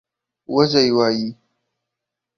وزۍ 0.55 0.87
وايي 0.97 1.27